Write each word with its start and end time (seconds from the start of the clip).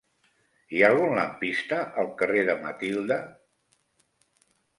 Hi 0.75 0.79
ha 0.83 0.87
algun 0.93 1.13
lampista 1.19 1.81
al 2.05 2.09
carrer 2.23 2.41
de 2.49 2.57
Matilde? 2.65 3.19